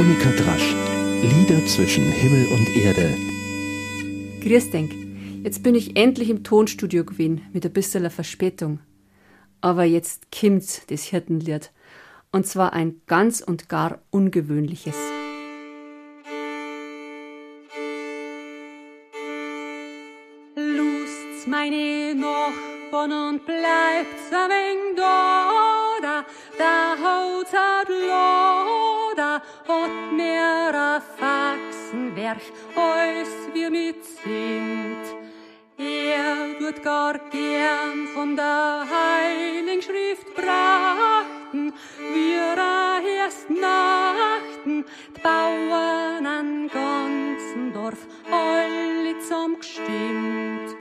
Monika 0.00 0.30
Drasch. 0.30 0.74
Lieder 1.20 1.66
zwischen 1.66 2.10
Himmel 2.10 2.46
und 2.54 2.74
Erde. 2.74 3.14
Grüß 4.42 4.70
denk. 4.70 4.94
Jetzt 5.44 5.62
bin 5.62 5.74
ich 5.74 5.94
endlich 5.94 6.30
im 6.30 6.42
Tonstudio 6.42 7.04
gewesen, 7.04 7.42
mit 7.52 7.66
ein 7.66 7.72
bisschen 7.74 8.08
Verspätung. 8.08 8.80
Aber 9.60 9.84
jetzt 9.84 10.28
kommt's, 10.32 10.86
das 10.86 11.02
Hirtenlied. 11.04 11.70
Und 12.32 12.46
zwar 12.46 12.72
ein 12.72 13.02
ganz 13.06 13.42
und 13.42 13.68
gar 13.68 14.00
ungewöhnliches. 14.08 14.96
Lust's 20.56 21.46
meine 21.46 22.14
Nachbarn 22.14 23.34
und 23.34 23.44
bleibt's 23.44 24.32
ein 24.32 24.48
wenig 24.48 24.96
da 24.96 25.89
Faxenwerk, 32.30 32.42
als 32.76 33.54
wir 33.54 33.70
mit 33.70 34.04
sind. 34.04 34.96
Er 35.78 36.58
tut 36.58 36.82
gar 36.82 37.18
gern 37.30 38.06
von 38.14 38.36
der 38.36 38.84
Heiligen 38.88 39.80
Schrift 39.82 40.34
brachten, 40.34 41.72
wir 42.12 42.56
erst 43.16 43.48
nachten, 43.48 44.84
die 45.16 45.20
Bauern 45.22 46.26
an 46.26 46.68
ganzen 46.68 47.72
Dorf, 47.72 48.06
alle 48.30 49.18
zum 49.20 49.58
gestimmt. 49.58 50.76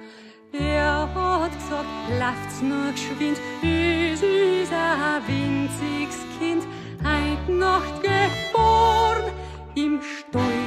Er 0.51 1.13
hat 1.13 1.53
gesagt, 1.53 1.87
lauft's 2.19 2.61
nur 2.61 2.91
geschwind, 2.91 3.39
es 3.63 4.21
ist 4.21 4.73
ein 4.73 5.21
winziges 5.27 6.19
Kind, 6.37 6.63
heut 7.03 7.49
Nacht 7.49 8.01
geboren, 8.03 9.31
im 9.75 10.01
Stall 10.01 10.58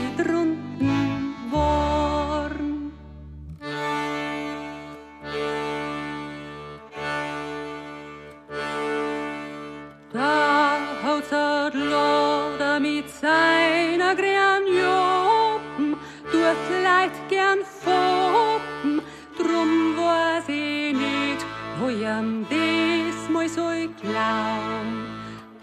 foppen, 17.65 19.03
drum 19.37 19.97
weiß 19.97 20.49
ich 20.49 20.95
nicht, 20.95 21.47
wo 21.79 21.89
ihm 21.89 22.47
das 22.49 23.29
mal 23.31 23.49
soll 23.49 23.89
glaub. 24.01 24.87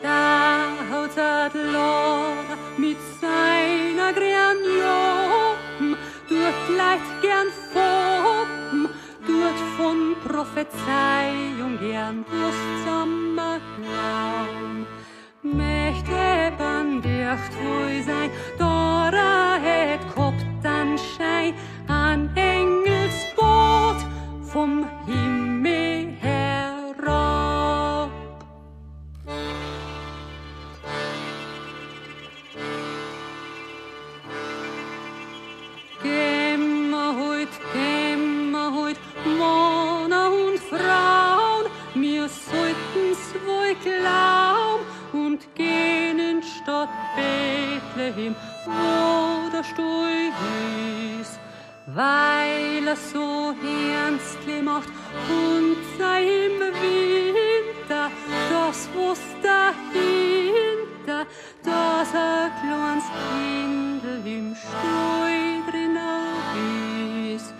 Da 0.02 0.70
haut 0.92 1.16
Loder 1.54 2.58
mit 2.78 2.98
seiner 3.20 4.14
Granjopen, 4.14 5.98
tut 6.28 6.78
Leid 6.78 7.00
gern 7.22 7.48
foppen, 7.74 8.90
tut 9.26 9.60
von 9.78 10.16
Prophezeiung 10.26 11.78
gern 11.80 12.26
Lust 12.32 12.86
zum 12.86 13.20
Glauben. 13.36 14.86
Mächte 15.42 16.52
bandiert 16.58 17.40
wohl 17.62 18.04
sein, 18.04 18.30
Dora 18.58 19.58
het 19.62 20.02
vom 24.90 25.29
was 58.96 59.20
dahinter, 59.42 61.26
dass 61.64 62.14
ein 62.14 62.52
kleines 62.62 63.06
Kindl 63.30 64.22
im 64.26 64.56
Stuhl 64.56 65.72
drinnen 65.72 67.36
ist. 67.36 67.54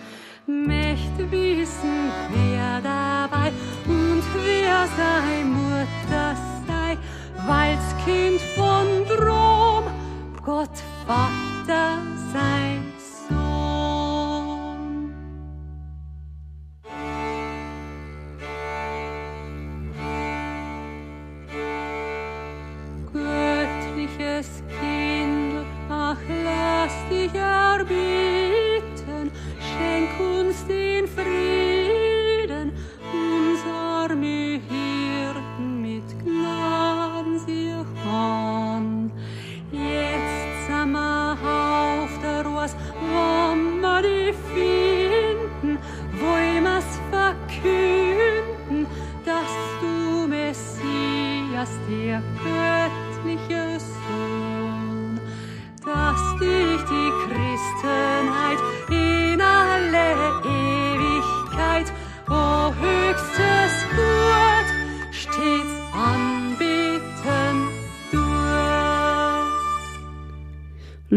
Möchte 0.46 1.30
wissen, 1.30 2.10
wer 2.30 2.80
dabei 2.82 3.52
und 3.86 4.22
wer 4.44 4.86
sein 4.96 5.52
Mutter 5.52 6.36
sei, 6.66 6.98
weil's 7.46 7.94
Kind 8.04 8.40
von 8.56 8.86
Drom, 9.06 9.84
Gott 10.44 10.76
Vater 11.06 11.98
sein 12.32 12.99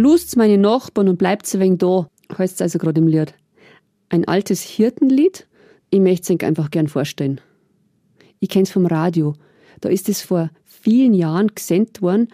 Lust's 0.03 0.35
meine 0.35 0.57
Nachbarn 0.57 1.07
und 1.07 1.17
bleibt's 1.17 1.55
ein 1.55 1.61
wenig 1.61 1.77
da, 1.77 2.09
heißt's 2.37 2.61
also 2.61 2.77
gerade 2.77 2.99
im 2.99 3.07
Lied. 3.07 3.35
Ein 4.09 4.27
altes 4.27 4.61
Hirtenlied, 4.61 5.47
ich 5.91 6.01
möcht's 6.01 6.29
euch 6.29 6.43
einfach 6.43 6.71
gern 6.71 6.89
vorstellen. 6.89 7.39
Ich 8.41 8.49
kenn's 8.49 8.69
vom 8.69 8.85
Radio. 8.85 9.33
Da 9.79 9.87
ist 9.87 10.09
es 10.09 10.21
vor 10.21 10.49
vielen 10.65 11.13
Jahren 11.13 11.47
gesendet 11.55 12.01
worden, 12.01 12.27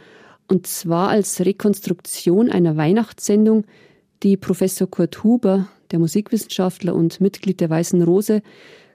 und 0.47 0.65
zwar 0.65 1.09
als 1.09 1.41
Rekonstruktion 1.41 2.49
einer 2.49 2.75
Weihnachtssendung, 2.75 3.65
die 4.23 4.35
Professor 4.35 4.89
Kurt 4.89 5.23
Huber, 5.23 5.67
der 5.91 5.99
Musikwissenschaftler 5.99 6.95
und 6.95 7.21
Mitglied 7.21 7.61
der 7.61 7.69
Weißen 7.69 8.01
Rose, 8.01 8.41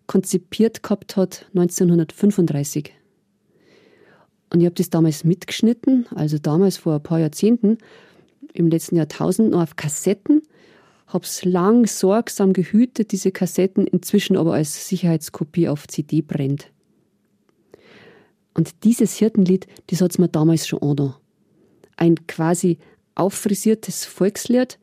konzipiert 0.09 0.83
gehabt 0.83 1.17
hat 1.17 1.47
1935. 1.55 2.93
Und 4.53 4.61
ich 4.63 4.67
habe 4.67 4.75
das 4.75 4.91
damals 4.91 5.23
mitgeschnitten, 5.23 6.07
also 6.13 6.39
damals 6.39 6.77
vor 6.77 6.95
ein 6.95 7.03
paar 7.05 7.21
Jahrzehnten, 7.21 7.79
im 8.55 8.69
letzten 8.69 8.97
Jahrtausend 8.97 9.51
noch 9.51 9.63
auf 9.63 9.77
Kassetten, 9.77 10.43
hab's 11.07 11.45
lang 11.45 11.87
sorgsam 11.87 12.55
gehütet, 12.55 13.13
diese 13.13 13.31
Kassetten, 13.31 13.87
inzwischen 13.87 14.37
aber 14.37 14.55
als 14.55 14.89
Sicherheitskopie 14.89 15.69
auf 15.69 15.87
CD 15.87 16.23
brennt. 16.23 16.71
Und 18.55 18.85
dieses 18.85 19.17
Hirtenlied, 19.17 19.67
das 19.89 20.01
hat's 20.01 20.19
mir 20.19 20.29
damals 20.29 20.67
schon 20.67 20.81
angetan. 20.81 21.15
Ein 21.97 22.27
quasi 22.27 22.79
auffrisiertes 23.15 24.05
Volkslied, 24.05 24.79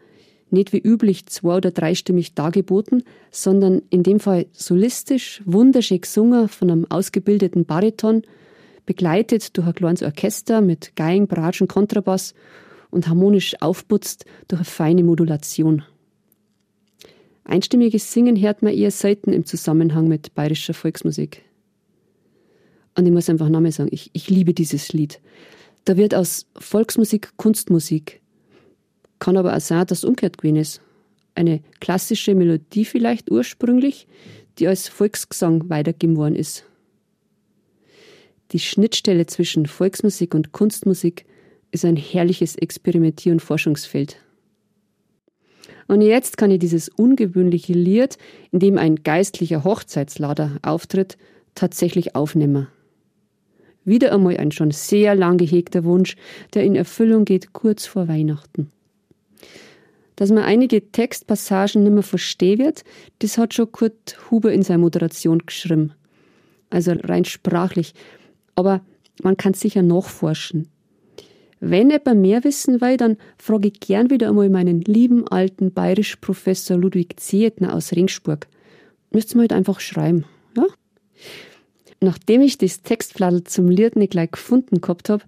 nicht 0.49 0.73
wie 0.73 0.79
üblich 0.79 1.25
zwei- 1.27 1.57
oder 1.57 1.71
dreistimmig 1.71 2.35
dargeboten, 2.35 3.03
sondern 3.31 3.81
in 3.89 4.03
dem 4.03 4.19
Fall 4.19 4.47
solistisch, 4.51 5.41
wunderschön 5.45 6.01
gesungen 6.01 6.49
von 6.49 6.69
einem 6.69 6.85
ausgebildeten 6.89 7.65
Bariton, 7.65 8.23
begleitet 8.85 9.55
durch 9.57 9.67
ein 9.67 9.75
kleines 9.75 10.03
Orchester 10.03 10.61
mit 10.61 10.95
Geigen, 10.95 11.27
Bratschen, 11.27 11.67
Kontrabass 11.67 12.33
und 12.91 13.07
harmonisch 13.07 13.55
aufputzt 13.61 14.25
durch 14.47 14.59
eine 14.59 14.65
feine 14.65 15.03
Modulation. 15.03 15.83
Einstimmiges 17.43 18.13
Singen 18.13 18.39
hört 18.39 18.61
man 18.61 18.73
eher 18.73 18.91
selten 18.91 19.33
im 19.33 19.45
Zusammenhang 19.45 20.07
mit 20.07 20.35
bayerischer 20.35 20.73
Volksmusik. 20.73 21.43
Und 22.95 23.05
ich 23.05 23.11
muss 23.11 23.29
einfach 23.29 23.49
nochmal 23.49 23.71
sagen, 23.71 23.89
ich, 23.91 24.09
ich 24.13 24.29
liebe 24.29 24.53
dieses 24.53 24.93
Lied. 24.93 25.19
Da 25.85 25.97
wird 25.97 26.13
aus 26.13 26.45
Volksmusik 26.57 27.33
Kunstmusik. 27.37 28.21
Kann 29.19 29.37
aber 29.37 29.55
auch 29.55 29.61
sein, 29.61 29.85
dass 29.87 30.03
umgekehrt 30.03 30.37
gewesen 30.37 30.57
ist. 30.57 30.81
Eine 31.33 31.61
klassische 31.79 32.35
Melodie 32.35 32.85
vielleicht 32.85 33.31
ursprünglich, 33.31 34.07
die 34.59 34.67
als 34.67 34.87
Volksgesang 34.87 35.69
weitergegeben 35.69 36.17
worden 36.17 36.35
ist. 36.35 36.65
Die 38.51 38.59
Schnittstelle 38.59 39.25
zwischen 39.25 39.65
Volksmusik 39.65 40.35
und 40.35 40.51
Kunstmusik 40.51 41.25
ist 41.71 41.85
ein 41.85 41.95
herrliches 41.95 42.55
Experimentier- 42.55 43.31
und 43.31 43.41
Forschungsfeld. 43.41 44.17
Und 45.87 46.01
jetzt 46.01 46.37
kann 46.37 46.51
ich 46.51 46.59
dieses 46.59 46.89
ungewöhnliche 46.89 47.73
Lied, 47.73 48.17
in 48.51 48.59
dem 48.59 48.77
ein 48.77 49.03
geistlicher 49.03 49.63
Hochzeitslader 49.63 50.57
auftritt, 50.61 51.17
tatsächlich 51.55 52.15
aufnehmen. 52.15 52.67
Wieder 53.83 54.13
einmal 54.13 54.37
ein 54.37 54.51
schon 54.51 54.71
sehr 54.71 55.15
lang 55.15 55.37
gehegter 55.37 55.83
Wunsch, 55.83 56.15
der 56.53 56.63
in 56.63 56.75
Erfüllung 56.75 57.25
geht 57.25 57.51
kurz 57.51 57.85
vor 57.85 58.07
Weihnachten. 58.07 58.71
Dass 60.15 60.29
man 60.29 60.43
einige 60.43 60.91
Textpassagen 60.91 61.83
nicht 61.83 61.93
mehr 61.93 62.03
verstehen 62.03 62.59
wird, 62.59 62.83
das 63.19 63.37
hat 63.37 63.53
schon 63.53 63.71
Kurt 63.71 64.17
Huber 64.29 64.53
in 64.53 64.61
seiner 64.61 64.79
Moderation 64.79 65.39
geschrieben. 65.39 65.93
Also 66.69 66.93
rein 66.93 67.25
sprachlich. 67.25 67.93
Aber 68.55 68.81
man 69.23 69.35
kann 69.35 69.55
sicher 69.55 69.81
nachforschen. 69.81 70.70
Wenn 71.63 71.91
jemand 71.91 72.21
mehr 72.21 72.43
wissen 72.43 72.81
will, 72.81 72.97
dann 72.97 73.17
frage 73.37 73.67
ich 73.67 73.79
gern 73.79 74.09
wieder 74.09 74.29
einmal 74.29 74.49
meinen 74.49 74.81
lieben 74.81 75.27
alten 75.27 75.71
bayerisch 75.71 76.15
Professor 76.15 76.75
Ludwig 76.75 77.19
Zietner 77.19 77.75
aus 77.75 77.91
Ringsburg. 77.91 78.47
Müsst 79.11 79.33
ihr 79.33 79.35
mir 79.35 79.41
halt 79.41 79.53
einfach 79.53 79.79
schreiben, 79.79 80.25
ja? 80.57 80.65
Nachdem 81.99 82.41
ich 82.41 82.57
das 82.57 82.81
Textfladel 82.81 83.43
zum 83.43 83.69
Lied 83.69 83.95
nicht 83.95 84.09
gleich 84.09 84.31
gefunden 84.31 84.81
gehabt 84.81 85.09
habe, 85.09 85.23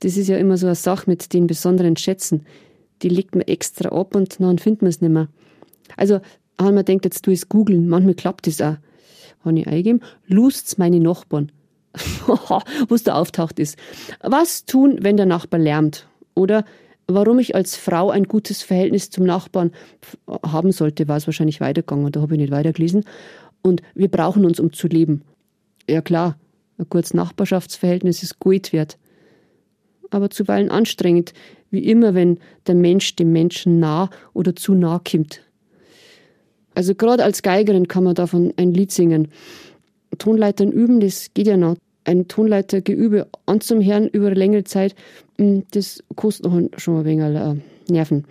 das 0.00 0.18
ist 0.18 0.28
ja 0.28 0.36
immer 0.36 0.58
so 0.58 0.66
eine 0.66 0.74
Sache 0.74 1.08
mit 1.08 1.32
den 1.32 1.46
besonderen 1.46 1.96
Schätzen, 1.96 2.44
die 3.00 3.08
legt 3.08 3.34
man 3.34 3.46
extra 3.46 3.88
ab 3.88 4.14
und 4.14 4.40
dann 4.40 4.58
findet 4.58 4.82
man 4.82 4.90
es 4.90 5.00
nicht 5.00 5.10
mehr. 5.10 5.28
Also, 5.96 6.20
haben 6.60 6.74
wir 6.74 6.82
denkt, 6.82 7.06
jetzt 7.06 7.24
tu 7.24 7.30
es 7.30 7.48
googeln, 7.48 7.88
manchmal 7.88 8.14
klappt 8.14 8.46
das 8.46 8.60
auch. 8.60 8.76
Habe 9.42 9.58
ich 9.58 9.66
eingegeben, 9.66 10.02
lust's 10.26 10.76
meine 10.76 11.00
Nachbarn. 11.00 11.50
was 12.88 13.02
da 13.02 13.14
auftaucht 13.14 13.58
ist. 13.58 13.76
Was 14.22 14.64
tun, 14.64 14.98
wenn 15.00 15.16
der 15.16 15.26
Nachbar 15.26 15.60
lärmt? 15.60 16.06
Oder 16.34 16.64
warum 17.06 17.38
ich 17.38 17.54
als 17.54 17.76
Frau 17.76 18.10
ein 18.10 18.24
gutes 18.24 18.62
Verhältnis 18.62 19.10
zum 19.10 19.24
Nachbarn 19.24 19.72
haben 20.46 20.72
sollte, 20.72 21.08
war 21.08 21.16
es 21.16 21.26
wahrscheinlich 21.26 21.60
weitergegangen, 21.60 22.10
da 22.12 22.20
habe 22.20 22.34
ich 22.34 22.40
nicht 22.40 22.52
weitergelesen. 22.52 23.04
Und 23.62 23.82
wir 23.94 24.08
brauchen 24.08 24.44
uns, 24.44 24.58
um 24.58 24.72
zu 24.72 24.88
leben. 24.88 25.22
Ja 25.88 26.00
klar, 26.00 26.38
ein 26.78 26.88
kurzes 26.88 27.14
Nachbarschaftsverhältnis 27.14 28.22
ist 28.22 28.38
gut 28.38 28.72
wert. 28.72 28.98
Aber 30.10 30.30
zuweilen 30.30 30.70
anstrengend, 30.70 31.32
wie 31.70 31.84
immer, 31.86 32.14
wenn 32.14 32.38
der 32.66 32.74
Mensch 32.74 33.16
dem 33.16 33.32
Menschen 33.32 33.78
nah 33.78 34.10
oder 34.34 34.54
zu 34.54 34.74
nah 34.74 35.00
kommt. 35.00 35.40
Also 36.74 36.94
gerade 36.94 37.24
als 37.24 37.42
Geigerin 37.42 37.88
kann 37.88 38.04
man 38.04 38.14
davon 38.14 38.52
ein 38.56 38.72
Lied 38.72 38.92
singen. 38.92 39.28
Tonleitern 40.18 40.70
üben, 40.70 41.00
das 41.00 41.30
geht 41.34 41.46
ja 41.46 41.56
noch. 41.56 41.76
Ein 42.04 42.26
Tonleitergeübe 42.26 43.28
anzuhören 43.46 44.08
über 44.08 44.26
eine 44.26 44.34
längere 44.34 44.64
Zeit, 44.64 44.96
hm, 45.38 45.64
das 45.70 46.02
kostet 46.16 46.46
noch 46.46 46.60
schon 46.76 46.98
ein 46.98 47.04
wenig 47.04 47.24
äh, 47.24 47.54
Nerven. 47.92 48.24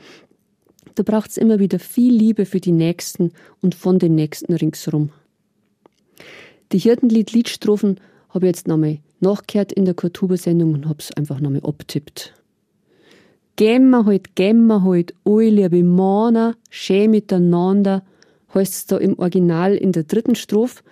Da 0.95 1.03
braucht 1.03 1.31
es 1.31 1.37
immer 1.37 1.59
wieder 1.59 1.79
viel 1.79 2.13
Liebe 2.13 2.45
für 2.45 2.59
die 2.59 2.73
Nächsten 2.73 3.31
und 3.61 3.75
von 3.75 3.97
den 3.97 4.15
Nächsten 4.15 4.53
ringsherum. 4.53 5.09
Die 6.73 6.79
Hirtenlied-Liedstrophen 6.79 7.99
habe 8.29 8.45
ich 8.45 8.49
jetzt 8.51 8.67
nochmal 8.67 8.99
nachgehört 9.19 9.71
in 9.71 9.85
der 9.85 9.93
Kultursendung 9.93 10.73
und 10.73 10.87
habe 10.87 10.99
es 10.99 11.11
einfach 11.13 11.39
nochmal 11.39 11.61
abtippt. 11.63 12.33
Gehen 13.55 13.89
wir 13.89 14.05
halt, 14.05 14.35
gehen 14.35 14.65
wir 14.67 14.83
halt, 14.83 15.13
alle 15.25 15.49
liebe 15.49 15.83
Männer, 15.83 16.55
schön 16.69 17.11
miteinander, 17.11 18.03
heißt 18.53 18.73
es 18.73 18.85
da 18.85 18.97
im 18.97 19.19
Original 19.19 19.75
in 19.75 19.91
der 19.91 20.03
dritten 20.03 20.35
Strophe. 20.35 20.83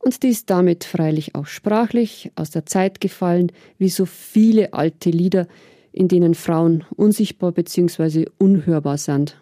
Und 0.00 0.22
die 0.22 0.28
ist 0.28 0.48
damit 0.50 0.84
freilich 0.84 1.34
auch 1.34 1.46
sprachlich 1.46 2.30
aus 2.36 2.50
der 2.50 2.66
Zeit 2.66 3.00
gefallen, 3.00 3.52
wie 3.78 3.88
so 3.88 4.06
viele 4.06 4.72
alte 4.72 5.10
Lieder, 5.10 5.48
in 5.92 6.08
denen 6.08 6.34
Frauen 6.34 6.84
unsichtbar 6.96 7.52
bzw. 7.52 8.26
unhörbar 8.38 8.98
sind. 8.98 9.40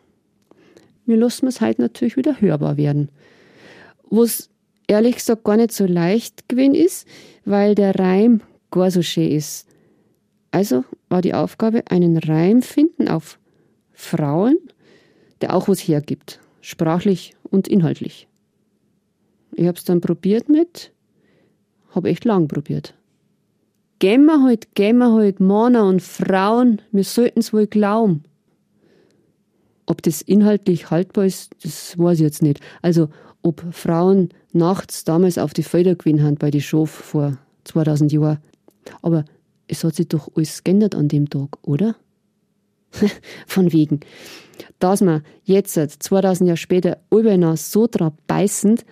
Wir 1.04 1.16
lassen 1.16 1.46
es 1.46 1.60
halt 1.60 1.78
natürlich 1.78 2.16
wieder 2.16 2.40
hörbar 2.40 2.76
werden. 2.76 3.10
Wo 4.08 4.22
es 4.22 4.50
ehrlich 4.88 5.16
gesagt 5.16 5.44
gar 5.44 5.56
nicht 5.56 5.72
so 5.72 5.86
leicht 5.86 6.48
gewesen 6.48 6.74
ist, 6.74 7.06
weil 7.44 7.74
der 7.74 7.94
Reim 7.98 8.40
gar 8.70 8.90
so 8.90 9.02
schön 9.02 9.30
ist. 9.30 9.66
Also 10.50 10.84
war 11.08 11.22
die 11.22 11.34
Aufgabe, 11.34 11.84
einen 11.90 12.16
Reim 12.16 12.62
finden 12.62 13.08
auf 13.08 13.38
Frauen, 13.92 14.56
der 15.40 15.54
auch 15.54 15.68
was 15.68 15.80
hergibt, 15.80 16.40
sprachlich 16.60 17.34
und 17.42 17.68
inhaltlich. 17.68 18.26
Ich 19.58 19.66
hab's 19.66 19.84
dann 19.84 20.02
probiert 20.02 20.50
mit, 20.50 20.92
hab 21.94 22.04
echt 22.04 22.26
lang 22.26 22.46
probiert. 22.46 22.94
Gehen 23.98 24.26
wir 24.26 24.42
halt, 24.42 24.74
gehen 24.74 24.98
wir 24.98 25.14
halt, 25.14 25.40
Männer 25.40 25.86
und 25.86 26.02
Frauen, 26.02 26.82
wir 26.92 27.04
sollten's 27.04 27.54
wohl 27.54 27.66
glauben. 27.66 28.24
Ob 29.86 30.02
das 30.02 30.20
inhaltlich 30.20 30.90
haltbar 30.90 31.24
ist, 31.24 31.52
das 31.62 31.98
weiß 31.98 32.18
ich 32.18 32.24
jetzt 32.24 32.42
nicht. 32.42 32.60
Also, 32.82 33.08
ob 33.40 33.64
Frauen 33.72 34.28
nachts 34.52 35.04
damals 35.04 35.38
auf 35.38 35.54
die 35.54 35.62
Felder 35.62 35.94
gewinnen 35.94 36.22
haben 36.22 36.34
bei 36.34 36.50
die 36.50 36.60
Schof 36.60 36.90
vor 36.90 37.38
2000 37.64 38.12
Jahren. 38.12 38.38
Aber 39.00 39.24
es 39.68 39.84
hat 39.84 39.94
sich 39.94 40.08
doch 40.08 40.28
alles 40.36 40.64
geändert 40.64 40.94
an 40.94 41.08
dem 41.08 41.30
Tag, 41.30 41.56
oder? 41.62 41.96
Von 43.46 43.72
wegen. 43.72 44.00
Dass 44.80 45.00
man 45.00 45.22
jetzt, 45.44 45.76
2000 45.76 46.48
Jahre 46.48 46.56
später, 46.58 46.98
überall 47.10 47.56
so 47.56 47.86
drauf 47.86 48.12
beißend, 48.26 48.84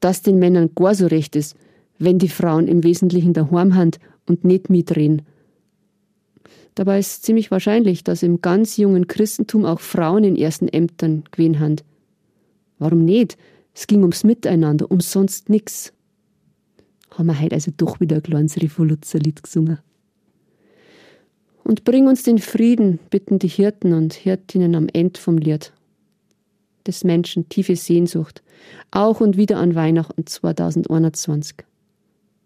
dass 0.00 0.22
den 0.22 0.38
Männern 0.38 0.70
gar 0.74 0.94
so 0.94 1.06
recht 1.06 1.36
ist, 1.36 1.56
wenn 1.98 2.18
die 2.18 2.28
Frauen 2.28 2.68
im 2.68 2.84
Wesentlichen 2.84 3.32
daheim 3.32 3.72
sind 3.72 3.98
und 4.26 4.44
nicht 4.44 4.70
mitreden. 4.70 5.22
Dabei 6.74 7.00
ist 7.00 7.24
ziemlich 7.24 7.50
wahrscheinlich, 7.50 8.04
dass 8.04 8.22
im 8.22 8.40
ganz 8.40 8.76
jungen 8.76 9.08
Christentum 9.08 9.64
auch 9.64 9.80
Frauen 9.80 10.22
in 10.22 10.36
ersten 10.36 10.68
Ämtern 10.68 11.24
gewesen 11.32 11.58
haben. 11.58 11.76
Warum 12.78 13.04
nicht? 13.04 13.36
Es 13.74 13.88
ging 13.88 14.02
ums 14.02 14.22
Miteinander, 14.22 14.88
um 14.90 15.00
sonst 15.00 15.48
nix. 15.48 15.92
Haben 17.10 17.26
wir 17.26 17.40
heute 17.40 17.56
also 17.56 17.72
doch 17.76 17.98
wieder 17.98 18.16
ein 18.16 18.22
kleines 18.22 18.62
Revoluzerlied 18.62 19.42
gesungen. 19.42 19.78
Und 21.64 21.84
bring 21.84 22.06
uns 22.06 22.22
den 22.22 22.38
Frieden, 22.38 23.00
bitten 23.10 23.40
die 23.40 23.48
Hirten 23.48 23.92
und 23.92 24.14
Hirtinnen 24.14 24.74
am 24.74 24.86
Ende 24.92 25.18
vom 25.18 25.36
Lied. 25.36 25.72
Des 26.88 27.04
Menschen 27.04 27.50
tiefe 27.50 27.76
Sehnsucht, 27.76 28.42
auch 28.90 29.20
und 29.20 29.36
wieder 29.36 29.58
an 29.58 29.74
Weihnachten 29.74 30.26
2021. 30.26 31.56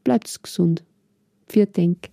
Bleibt's 0.03 0.43
gesund. 0.43 0.83
Vier 1.47 1.67
Denk. 1.67 2.11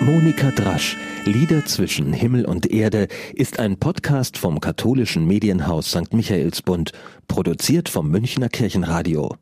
Monika 0.00 0.50
Drasch, 0.50 0.98
Lieder 1.24 1.64
zwischen 1.64 2.12
Himmel 2.12 2.44
und 2.44 2.70
Erde, 2.70 3.08
ist 3.32 3.58
ein 3.58 3.78
Podcast 3.78 4.36
vom 4.36 4.60
katholischen 4.60 5.26
Medienhaus 5.26 5.90
St. 5.92 6.12
Michaelsbund, 6.12 6.92
produziert 7.28 7.88
vom 7.88 8.10
Münchner 8.10 8.50
Kirchenradio. 8.50 9.36